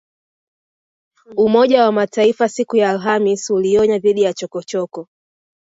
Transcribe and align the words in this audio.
Umoja 1.37 1.83
wa 1.83 1.91
Mataifa 1.91 2.49
siku 2.49 2.77
ya 2.77 2.89
AlhamisI 2.89 3.53
ulionya 3.53 3.99
dhidi 3.99 4.21
ya 4.21 4.33
chokochoko 4.33 5.07